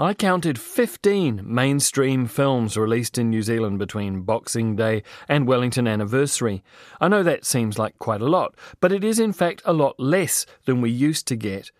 I 0.00 0.14
counted 0.14 0.58
15 0.58 1.42
mainstream 1.44 2.24
films 2.26 2.78
released 2.78 3.18
in 3.18 3.28
New 3.28 3.42
Zealand 3.42 3.78
between 3.78 4.22
Boxing 4.22 4.74
Day 4.74 5.02
and 5.28 5.46
Wellington 5.46 5.86
Anniversary. 5.86 6.64
I 7.02 7.08
know 7.08 7.22
that 7.22 7.44
seems 7.44 7.78
like 7.78 7.98
quite 7.98 8.22
a 8.22 8.26
lot, 8.26 8.54
but 8.80 8.92
it 8.92 9.04
is 9.04 9.18
in 9.18 9.34
fact 9.34 9.60
a 9.66 9.74
lot 9.74 10.00
less 10.00 10.46
than 10.64 10.80
we 10.80 10.88
used 10.88 11.26
to 11.26 11.36
get. 11.36 11.70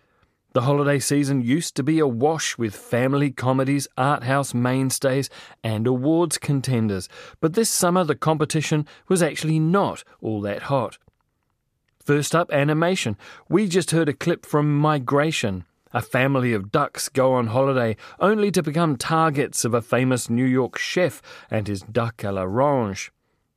The 0.53 0.61
holiday 0.61 0.99
season 0.99 1.41
used 1.41 1.75
to 1.77 1.83
be 1.83 1.97
awash 1.97 2.59
with 2.59 2.75
family 2.75 3.31
comedies, 3.31 3.87
art 3.97 4.21
house 4.21 4.53
mainstays, 4.53 5.27
and 5.63 5.87
awards 5.87 6.37
contenders, 6.37 7.09
but 7.39 7.53
this 7.53 7.71
summer 7.71 8.03
the 8.03 8.13
competition 8.13 8.85
was 9.07 9.23
actually 9.23 9.57
not 9.57 10.03
all 10.21 10.41
that 10.41 10.63
hot. 10.63 10.99
First 12.05 12.35
up, 12.35 12.51
animation. 12.53 13.17
We 13.49 13.67
just 13.67 13.89
heard 13.89 14.09
a 14.09 14.13
clip 14.13 14.45
from 14.45 14.77
Migration. 14.77 15.65
A 15.93 16.01
family 16.01 16.53
of 16.53 16.71
ducks 16.71 17.09
go 17.09 17.33
on 17.33 17.47
holiday 17.47 17.97
only 18.19 18.49
to 18.51 18.63
become 18.63 18.95
targets 18.95 19.65
of 19.65 19.73
a 19.73 19.81
famous 19.81 20.29
New 20.29 20.45
York 20.45 20.77
chef 20.77 21.21
and 21.49 21.67
his 21.67 21.81
duck 21.81 22.17
à 22.17 22.33
l'orange. 22.33 23.11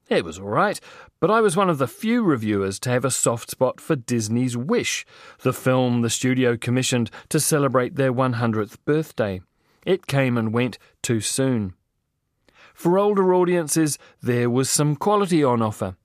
It 0.09 0.25
was 0.25 0.39
all 0.39 0.49
right, 0.49 0.79
but 1.21 1.31
I 1.31 1.41
was 1.41 1.57
one 1.57 1.71
of 1.71 1.79
the 1.79 1.87
few 1.87 2.23
reviewers 2.23 2.79
to 2.81 2.91
have 2.91 3.05
a 3.05 3.11
soft 3.11 3.51
spot 3.51 3.81
for 3.81 3.97
Disney's 3.97 4.57
Wish, 4.57 5.07
the 5.43 5.53
film 5.53 6.03
the 6.03 6.11
studio 6.11 6.57
commissioned 6.57 7.11
to 7.31 7.41
celebrate 7.41 7.95
their 7.95 8.13
100th 8.13 8.77
birthday. 8.85 9.41
It 9.87 10.07
came 10.07 10.37
and 10.37 10.53
went 10.53 10.79
too 11.03 11.21
soon. 11.21 11.75
For 12.75 12.99
older 12.99 13.33
audiences, 13.33 13.99
there 14.21 14.51
was 14.51 14.69
some 14.69 14.97
quality 14.97 15.45
on 15.45 15.63
offer. 15.63 15.97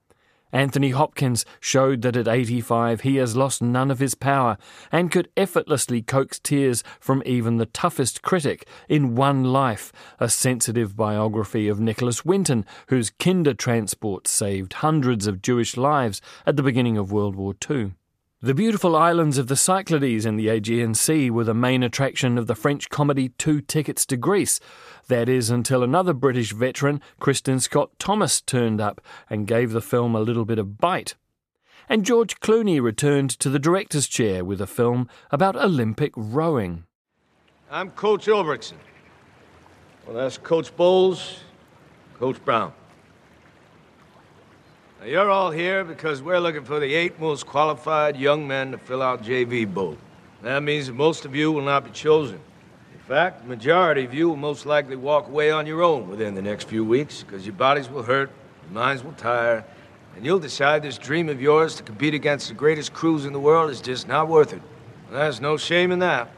Anthony 0.52 0.90
Hopkins 0.90 1.46
showed 1.60 2.02
that 2.02 2.16
at 2.16 2.28
85 2.28 3.02
he 3.02 3.18
has 3.18 3.36
lost 3.36 3.62
none 3.62 3.92
of 3.92 4.00
his 4.00 4.16
power 4.16 4.58
and 4.92 5.12
could 5.12 5.30
effortlessly 5.38 6.02
coax 6.02 6.40
tears 6.40 6.84
from 7.00 7.22
even 7.26 7.58
the 7.58 7.68
toughest 7.68 8.22
critic 8.22 8.68
in 8.88 9.16
One 9.16 9.44
Life, 9.44 9.92
a 10.20 10.28
sensitive 10.28 10.96
biography 10.96 11.68
of 11.68 11.80
Nicholas 11.80 12.26
Winton, 12.26 12.66
whose 12.88 13.12
Kindertransport 13.12 14.28
saved 14.28 14.74
hundreds 14.74 15.28
of 15.28 15.42
Jewish 15.42 15.78
lives 15.78 16.22
at 16.46 16.56
the 16.56 16.64
beginning 16.64 16.98
of 16.98 17.12
World 17.12 17.36
War 17.36 17.54
II. 17.70 17.92
The 18.42 18.54
beautiful 18.54 18.96
islands 18.96 19.38
of 19.38 19.48
the 19.48 19.58
Cyclades 19.58 20.26
in 20.26 20.38
the 20.38 20.48
Aegean 20.48 20.94
Sea 20.94 21.30
were 21.30 21.44
the 21.44 21.54
main 21.54 21.84
attraction 21.84 22.38
of 22.38 22.48
the 22.48 22.56
French 22.56 22.88
comedy 22.88 23.34
Two 23.38 23.60
Tickets 23.60 24.06
to 24.06 24.16
Greece. 24.16 24.62
That 25.10 25.28
is, 25.28 25.50
until 25.50 25.84
another 25.84 26.14
British 26.14 26.54
veteran, 26.54 27.02
Kristin 27.20 27.60
Scott 27.60 27.90
Thomas, 28.00 28.40
turned 28.40 28.80
up 28.80 29.02
and 29.30 29.46
gave 29.46 29.72
the 29.72 29.82
film 29.82 30.16
a 30.16 30.22
little 30.22 30.46
bit 30.46 30.58
of 30.58 30.78
bite. 30.78 31.16
And 31.90 32.06
George 32.06 32.40
Clooney 32.40 32.82
returned 32.82 33.30
to 33.42 33.50
the 33.50 33.60
director's 33.60 34.08
chair 34.08 34.46
with 34.46 34.62
a 34.62 34.68
film 34.68 35.10
about 35.32 35.58
Olympic 35.58 36.14
rowing. 36.16 36.86
I'm 37.70 37.92
Coach 37.92 38.28
Ulbrickson. 38.28 38.78
Well, 40.08 40.16
that's 40.16 40.38
Coach 40.38 40.74
Bolles, 40.78 41.42
Coach 42.18 42.42
Brown. 42.46 42.72
Now, 45.00 45.06
you're 45.06 45.30
all 45.30 45.50
here 45.50 45.86
because 45.86 46.22
we're 46.22 46.40
looking 46.40 46.66
for 46.66 46.82
the 46.82 46.94
eight 46.94 47.22
most 47.22 47.46
qualified 47.46 48.18
young 48.18 48.46
men 48.46 48.72
to 48.72 48.78
fill 48.78 49.02
out 49.02 49.24
JV 49.24 49.72
boat. 49.72 49.98
That 50.42 50.62
means 50.62 50.88
that 50.88 50.94
most 50.94 51.24
of 51.24 51.34
you 51.34 51.54
will 51.54 51.62
not 51.62 51.86
be 51.86 51.92
chosen. 51.92 52.38
In 52.94 53.00
fact, 53.08 53.44
the 53.44 53.48
majority 53.48 54.04
of 54.04 54.14
you 54.14 54.28
will 54.28 54.36
most 54.36 54.66
likely 54.66 54.98
walk 54.98 55.30
away 55.30 55.52
on 55.52 55.66
your 55.66 55.84
own 55.84 56.10
within 56.10 56.36
the 56.36 56.42
next 56.42 56.68
few 56.68 56.84
weeks 56.84 57.24
because 57.24 57.46
your 57.46 57.56
bodies 57.56 57.90
will 57.90 58.04
hurt, 58.04 58.30
your 58.64 58.74
minds 58.74 59.02
will 59.02 59.14
tire, 59.14 59.64
and 60.18 60.26
you'll 60.26 60.38
decide 60.38 60.84
this 60.84 60.98
dream 60.98 61.30
of 61.30 61.42
yours 61.42 61.76
to 61.76 61.84
compete 61.84 62.14
against 62.14 62.50
the 62.50 62.54
greatest 62.54 62.92
crews 62.92 63.24
in 63.24 63.32
the 63.32 63.40
world 63.40 63.72
is 63.72 63.80
just 63.80 64.06
not 64.06 64.28
worth 64.28 64.52
it. 64.52 64.62
And 65.08 65.16
there's 65.16 65.40
no 65.40 65.56
shame 65.56 65.94
in 65.94 66.00
that. 66.00 66.30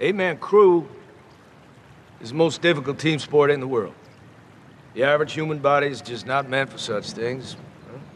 Eight-man 0.00 0.38
crew 0.38 0.88
is 2.20 2.30
the 2.30 2.34
most 2.36 2.60
difficult 2.62 2.98
team 2.98 3.20
sport 3.20 3.52
in 3.52 3.60
the 3.60 3.68
world. 3.68 3.94
The 4.94 5.04
average 5.04 5.32
human 5.32 5.58
body 5.58 5.86
is 5.86 6.00
just 6.00 6.26
not 6.26 6.48
meant 6.48 6.70
for 6.70 6.78
such 6.78 7.12
things. 7.12 7.56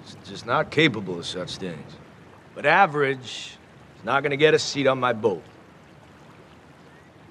It's 0.03 0.17
just 0.29 0.45
not 0.45 0.71
capable 0.71 1.19
of 1.19 1.27
such 1.27 1.57
things. 1.57 1.93
But 2.55 2.67
average 2.67 3.57
is 3.97 4.05
not 4.05 4.23
going 4.23 4.31
to 4.31 4.37
get 4.37 4.55
a 4.55 4.59
seat 4.59 4.87
on 4.87 4.99
my 4.99 5.13
boat. 5.13 5.43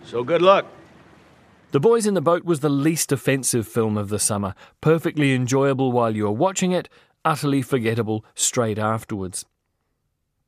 So 0.06 0.24
good 0.24 0.42
luck. 0.42 0.66
The 1.72 1.80
Boys 1.80 2.06
in 2.06 2.14
the 2.14 2.22
Boat 2.22 2.46
was 2.46 2.60
the 2.60 2.70
least 2.70 3.12
offensive 3.12 3.68
film 3.68 3.98
of 3.98 4.10
the 4.10 4.20
summer, 4.20 4.54
perfectly 4.80 5.34
enjoyable 5.34 5.92
while 5.92 6.16
you 6.16 6.24
were 6.24 6.32
watching 6.32 6.72
it, 6.72 6.88
utterly 7.26 7.62
forgettable 7.62 8.24
straight 8.36 8.78
afterwards. 8.78 9.46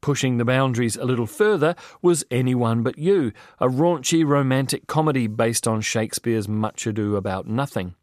Pushing 0.02 0.38
the 0.38 0.46
boundaries 0.46 0.96
a 0.96 1.04
little 1.04 1.26
further 1.26 1.74
was 2.02 2.24
Anyone 2.30 2.84
But 2.84 3.00
You, 3.00 3.32
a 3.60 3.68
raunchy 3.68 4.24
romantic 4.26 4.86
comedy 4.86 5.26
based 5.26 5.68
on 5.68 5.82
Shakespeare's 5.82 6.48
Much 6.48 6.86
Ado 6.86 7.16
About 7.16 7.48
Nothing. 7.48 7.96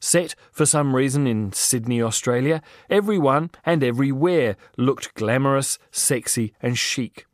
Set 0.00 0.34
for 0.50 0.64
some 0.64 0.96
reason 0.96 1.26
in 1.26 1.52
Sydney, 1.52 2.02
Australia, 2.02 2.62
everyone 2.88 3.50
and 3.64 3.84
everywhere 3.84 4.56
looked 4.78 5.14
glamorous, 5.14 5.78
sexy, 5.90 6.54
and 6.62 6.78
chic. 6.78 7.26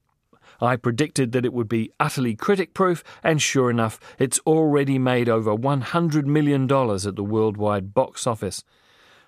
I 0.60 0.76
predicted 0.76 1.32
that 1.32 1.44
it 1.44 1.52
would 1.52 1.68
be 1.68 1.92
utterly 2.00 2.34
critic 2.34 2.74
proof, 2.74 3.04
and 3.22 3.40
sure 3.40 3.70
enough, 3.70 4.00
it's 4.18 4.40
already 4.40 4.98
made 4.98 5.28
over 5.28 5.54
$100 5.54 6.24
million 6.24 6.62
at 6.64 7.16
the 7.16 7.22
worldwide 7.22 7.94
box 7.94 8.26
office. 8.26 8.64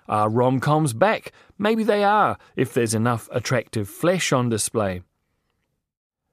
Are 0.09 0.29
rom 0.29 0.59
coms 0.59 0.93
back? 0.93 1.31
Maybe 1.57 1.83
they 1.83 2.03
are, 2.03 2.37
if 2.55 2.73
there's 2.73 2.95
enough 2.95 3.29
attractive 3.31 3.87
flesh 3.87 4.33
on 4.33 4.49
display. 4.49 5.03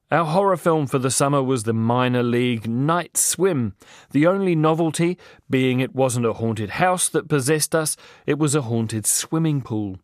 Our 0.09 0.25
horror 0.25 0.57
film 0.57 0.87
for 0.87 1.01
the 1.01 1.11
summer 1.11 1.43
was 1.43 1.65
the 1.65 1.73
minor 1.73 2.23
league 2.23 2.69
Night 2.69 3.17
Swim, 3.17 3.75
the 4.13 4.25
only 4.25 4.55
novelty 4.55 5.19
being 5.51 5.81
it 5.81 5.97
wasn't 5.97 6.27
a 6.27 6.35
haunted 6.35 6.71
house 6.71 7.09
that 7.09 7.29
possessed 7.29 7.75
us, 7.75 7.97
it 8.25 8.39
was 8.39 8.55
a 8.55 8.63
haunted 8.63 9.05
swimming 9.05 9.63
pool. 9.63 9.99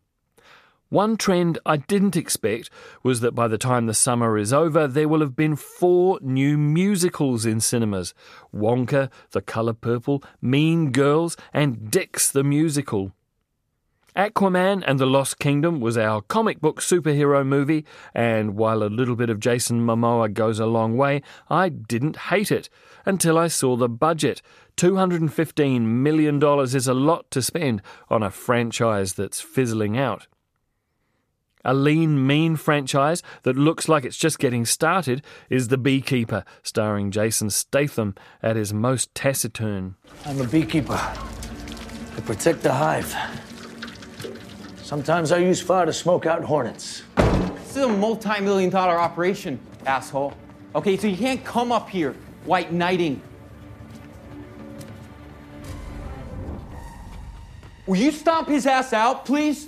One 0.89 1.15
trend 1.15 1.57
I 1.65 1.77
didn't 1.77 2.17
expect 2.17 2.69
was 3.01 3.21
that 3.21 3.33
by 3.33 3.47
the 3.47 3.57
time 3.57 3.85
the 3.85 3.93
summer 3.93 4.37
is 4.37 4.51
over, 4.51 4.87
there 4.89 5.07
will 5.07 5.21
have 5.21 5.37
been 5.37 5.55
four 5.55 6.19
new 6.21 6.57
musicals 6.57 7.45
in 7.45 7.61
cinemas 7.61 8.13
Wonka, 8.53 9.09
The 9.31 9.41
Colour 9.41 9.73
Purple, 9.73 10.21
Mean 10.41 10.91
Girls, 10.91 11.37
and 11.53 11.89
Dicks 11.89 12.29
the 12.29 12.43
Musical. 12.43 13.13
Aquaman 14.15 14.83
and 14.85 14.99
the 14.99 15.07
Lost 15.07 15.39
Kingdom 15.39 15.79
was 15.79 15.97
our 15.97 16.21
comic 16.21 16.61
book 16.61 16.79
superhero 16.79 17.43
movie, 17.45 17.83
and 18.13 18.55
while 18.55 18.83
a 18.83 18.85
little 18.85 19.15
bit 19.15 19.31
of 19.31 19.39
Jason 19.39 19.83
Momoa 19.83 20.31
goes 20.31 20.59
a 20.59 20.67
long 20.67 20.95
way, 20.95 21.23
I 21.49 21.69
didn't 21.69 22.17
hate 22.17 22.51
it 22.51 22.69
until 23.05 23.39
I 23.39 23.47
saw 23.47 23.75
the 23.75 23.89
budget. 23.89 24.43
$215 24.77 25.81
million 25.81 26.43
is 26.63 26.87
a 26.87 26.93
lot 26.93 27.31
to 27.31 27.41
spend 27.41 27.81
on 28.09 28.21
a 28.21 28.29
franchise 28.29 29.13
that's 29.13 29.41
fizzling 29.41 29.97
out. 29.97 30.27
A 31.65 31.73
lean, 31.73 32.27
mean 32.27 32.55
franchise 32.55 33.23
that 33.43 33.55
looks 33.55 33.87
like 33.87 34.03
it's 34.03 34.17
just 34.17 34.37
getting 34.37 34.65
started 34.65 35.23
is 35.49 35.69
The 35.69 35.77
Beekeeper, 35.77 36.43
starring 36.61 37.09
Jason 37.09 37.49
Statham 37.49 38.13
at 38.43 38.57
his 38.57 38.73
most 38.73 39.15
taciturn. 39.15 39.95
I'm 40.25 40.41
a 40.41 40.47
beekeeper. 40.47 40.93
I 40.93 42.21
protect 42.25 42.61
the 42.61 42.73
hive. 42.73 43.15
Sometimes 44.93 45.31
I 45.31 45.39
use 45.39 45.59
fire 45.59 45.87
to 45.87 45.91
smoke 45.91 46.27
out 46.27 46.43
hornets. 46.43 47.01
This 47.15 47.77
is 47.77 47.77
a 47.77 47.87
multi 47.87 48.39
million 48.41 48.69
dollar 48.69 48.99
operation, 48.99 49.59
asshole. 49.87 50.35
Okay, 50.75 50.97
so 50.97 51.07
you 51.07 51.17
can't 51.17 51.43
come 51.43 51.71
up 51.71 51.89
here 51.89 52.15
white 52.45 52.71
knighting. 52.71 53.19
Will 57.87 57.95
you 57.95 58.11
stomp 58.11 58.47
his 58.47 58.67
ass 58.67 58.93
out, 58.93 59.25
please? 59.25 59.67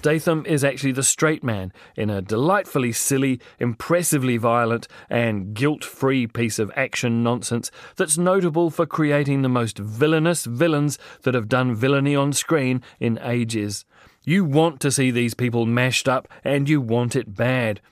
Statham 0.00 0.46
is 0.46 0.64
actually 0.64 0.92
the 0.92 1.02
straight 1.02 1.44
man 1.44 1.74
in 1.94 2.08
a 2.08 2.22
delightfully 2.22 2.90
silly, 2.90 3.38
impressively 3.58 4.38
violent, 4.38 4.88
and 5.10 5.52
guilt 5.52 5.84
free 5.84 6.26
piece 6.26 6.58
of 6.58 6.72
action 6.74 7.22
nonsense 7.22 7.70
that's 7.96 8.16
notable 8.16 8.70
for 8.70 8.86
creating 8.86 9.42
the 9.42 9.50
most 9.50 9.76
villainous 9.76 10.46
villains 10.46 10.98
that 11.24 11.34
have 11.34 11.50
done 11.50 11.74
villainy 11.74 12.16
on 12.16 12.32
screen 12.32 12.82
in 12.98 13.18
ages. 13.22 13.84
You 14.24 14.46
want 14.46 14.80
to 14.80 14.90
see 14.90 15.10
these 15.10 15.34
people 15.34 15.66
mashed 15.66 16.08
up, 16.08 16.28
and 16.44 16.66
you 16.66 16.80
want 16.80 17.14
it 17.14 17.36
bad. 17.36 17.82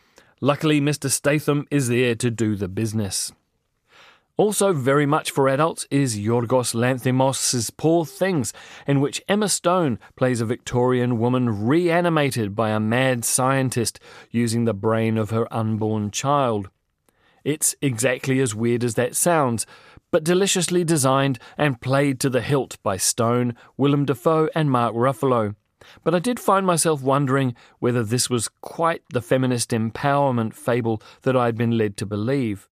Luckily, 0.41 0.81
Mr. 0.81 1.11
Statham 1.11 1.67
is 1.71 1.89
there 1.89 2.15
to 2.15 2.31
do 2.31 2.57
the 2.57 2.69
business. 2.69 3.33
Also, 4.39 4.73
very 4.73 5.05
much 5.05 5.33
for 5.33 5.49
adults 5.49 5.85
is 5.91 6.17
Yorgos 6.17 6.73
Lanthimos' 6.73 7.73
Poor 7.77 8.07
Things, 8.07 8.53
in 8.87 9.01
which 9.01 9.21
Emma 9.29 9.49
Stone 9.49 9.99
plays 10.15 10.41
a 10.41 10.47
Victorian 10.47 11.19
woman 11.19 11.67
reanimated 11.67 12.55
by 12.55 12.71
a 12.71 12.79
mad 12.79 13.25
scientist 13.25 13.99
using 14.31 14.65
the 14.65 14.73
brain 14.73 15.19
of 15.19 15.31
her 15.31 15.53
unborn 15.53 16.13
child. 16.13 16.71
It's 17.43 17.75
exactly 17.83 18.39
as 18.39 18.55
weird 18.55 18.85
as 18.85 18.95
that 18.95 19.17
sounds, 19.17 19.67
but 20.13 20.23
deliciously 20.23 20.85
designed 20.85 21.41
and 21.57 21.81
played 21.81 22.21
to 22.21 22.31
the 22.31 22.41
hilt 22.41 22.81
by 22.85 22.97
Stone, 22.97 23.57
Willem 23.77 24.05
Dafoe, 24.05 24.49
and 24.55 24.71
Mark 24.71 24.95
Ruffalo. 24.95 25.57
But 26.05 26.15
I 26.15 26.21
did 26.21 26.39
find 26.39 26.65
myself 26.65 27.03
wondering 27.03 27.57
whether 27.81 28.05
this 28.05 28.31
was 28.31 28.49
quite 28.61 29.03
the 29.13 29.23
feminist 29.23 29.71
empowerment 29.71 30.55
fable 30.55 31.03
that 31.23 31.37
I'd 31.37 31.57
been 31.57 31.77
led 31.77 31.97
to 31.97 32.07
believe. 32.07 32.69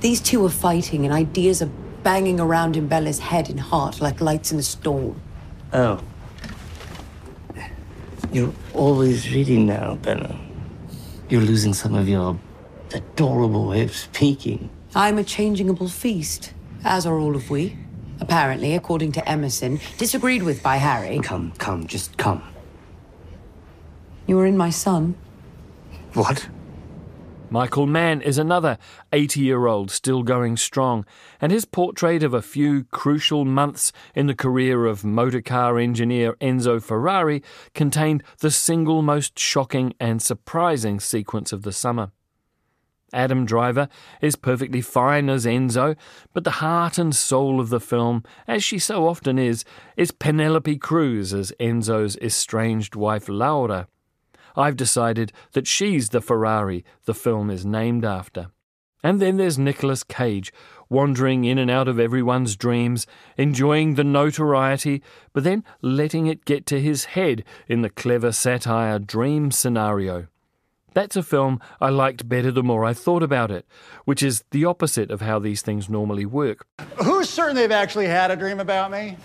These 0.00 0.20
two 0.20 0.44
are 0.44 0.50
fighting, 0.50 1.04
and 1.04 1.12
ideas 1.12 1.62
are 1.62 1.70
banging 2.02 2.40
around 2.40 2.76
in 2.76 2.86
Bella's 2.86 3.18
head 3.18 3.50
and 3.50 3.60
heart 3.60 4.00
like 4.00 4.20
lights 4.20 4.52
in 4.52 4.58
a 4.58 4.62
storm. 4.62 5.20
Oh. 5.72 6.00
You're 8.32 8.54
always 8.74 9.32
reading 9.32 9.66
now, 9.66 9.96
Bella. 9.96 10.38
You're 11.28 11.42
losing 11.42 11.74
some 11.74 11.94
of 11.94 12.08
your 12.08 12.38
adorable 12.94 13.66
way 13.66 13.82
of 13.82 13.94
speaking. 13.94 14.70
I'm 14.94 15.18
a 15.18 15.24
changeable 15.24 15.88
feast, 15.88 16.54
as 16.84 17.06
are 17.06 17.18
all 17.18 17.36
of 17.36 17.50
we. 17.50 17.76
Apparently, 18.20 18.74
according 18.74 19.12
to 19.12 19.28
Emerson, 19.28 19.80
disagreed 19.98 20.42
with 20.42 20.62
by 20.62 20.76
Harry. 20.76 21.18
Come, 21.18 21.52
come, 21.58 21.86
just 21.86 22.16
come. 22.16 22.42
You 24.26 24.36
were 24.36 24.46
in 24.46 24.56
my 24.56 24.70
son. 24.70 25.16
What? 26.14 26.48
Michael 27.56 27.86
Mann 27.86 28.20
is 28.20 28.36
another 28.36 28.76
80 29.14 29.40
year 29.40 29.66
old 29.66 29.90
still 29.90 30.22
going 30.22 30.58
strong, 30.58 31.06
and 31.40 31.50
his 31.50 31.64
portrait 31.64 32.22
of 32.22 32.34
a 32.34 32.42
few 32.42 32.84
crucial 32.84 33.46
months 33.46 33.92
in 34.14 34.26
the 34.26 34.34
career 34.34 34.84
of 34.84 35.06
motorcar 35.06 35.78
engineer 35.78 36.34
Enzo 36.34 36.82
Ferrari 36.82 37.42
contained 37.72 38.22
the 38.40 38.50
single 38.50 39.00
most 39.00 39.38
shocking 39.38 39.94
and 39.98 40.20
surprising 40.20 41.00
sequence 41.00 41.50
of 41.50 41.62
the 41.62 41.72
summer. 41.72 42.12
Adam 43.14 43.46
Driver 43.46 43.88
is 44.20 44.36
perfectly 44.36 44.82
fine 44.82 45.30
as 45.30 45.46
Enzo, 45.46 45.96
but 46.34 46.44
the 46.44 46.60
heart 46.60 46.98
and 46.98 47.16
soul 47.16 47.58
of 47.58 47.70
the 47.70 47.80
film, 47.80 48.22
as 48.46 48.62
she 48.62 48.78
so 48.78 49.08
often 49.08 49.38
is, 49.38 49.64
is 49.96 50.10
Penelope 50.10 50.76
Cruz 50.76 51.32
as 51.32 51.54
Enzo's 51.58 52.18
estranged 52.18 52.94
wife 52.94 53.30
Laura. 53.30 53.88
I've 54.56 54.76
decided 54.76 55.32
that 55.52 55.66
she's 55.66 56.08
the 56.08 56.20
Ferrari 56.20 56.84
the 57.04 57.14
film 57.14 57.50
is 57.50 57.66
named 57.66 58.04
after. 58.04 58.48
And 59.02 59.20
then 59.20 59.36
there's 59.36 59.58
Nicolas 59.58 60.02
Cage, 60.02 60.52
wandering 60.88 61.44
in 61.44 61.58
and 61.58 61.70
out 61.70 61.86
of 61.86 62.00
everyone's 62.00 62.56
dreams, 62.56 63.06
enjoying 63.36 63.94
the 63.94 64.04
notoriety, 64.04 65.02
but 65.32 65.44
then 65.44 65.62
letting 65.82 66.26
it 66.26 66.44
get 66.44 66.66
to 66.66 66.80
his 66.80 67.04
head 67.04 67.44
in 67.68 67.82
the 67.82 67.90
clever 67.90 68.32
satire 68.32 68.98
dream 68.98 69.50
scenario. 69.50 70.26
That's 70.94 71.14
a 71.14 71.22
film 71.22 71.60
I 71.78 71.90
liked 71.90 72.26
better 72.26 72.50
the 72.50 72.62
more 72.62 72.86
I 72.86 72.94
thought 72.94 73.22
about 73.22 73.50
it, 73.50 73.66
which 74.06 74.22
is 74.22 74.42
the 74.50 74.64
opposite 74.64 75.10
of 75.10 75.20
how 75.20 75.38
these 75.38 75.60
things 75.60 75.90
normally 75.90 76.24
work. 76.24 76.66
Who's 77.04 77.28
certain 77.28 77.54
they've 77.54 77.70
actually 77.70 78.06
had 78.06 78.30
a 78.30 78.36
dream 78.36 78.60
about 78.60 78.90
me? 78.90 79.18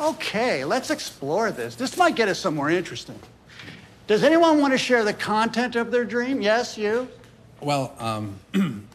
Okay, 0.00 0.64
let's 0.64 0.90
explore 0.90 1.50
this. 1.50 1.74
This 1.74 1.96
might 1.96 2.14
get 2.14 2.28
us 2.28 2.38
somewhere 2.38 2.70
interesting. 2.70 3.18
Does 4.06 4.22
anyone 4.22 4.60
want 4.60 4.72
to 4.72 4.78
share 4.78 5.02
the 5.02 5.12
content 5.12 5.74
of 5.74 5.90
their 5.90 6.04
dream? 6.04 6.40
Yes, 6.40 6.78
you? 6.78 7.08
Well, 7.60 7.92
um, 7.98 8.38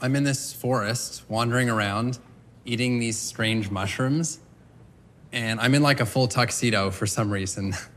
I'm 0.00 0.16
in 0.16 0.24
this 0.24 0.52
forest, 0.52 1.22
wandering 1.28 1.70
around, 1.70 2.18
eating 2.64 2.98
these 2.98 3.16
strange 3.16 3.70
mushrooms, 3.70 4.40
and 5.32 5.60
I'm 5.60 5.72
in 5.74 5.82
like 5.82 6.00
a 6.00 6.06
full 6.06 6.26
tuxedo 6.26 6.90
for 6.90 7.06
some 7.06 7.30
reason. 7.30 7.74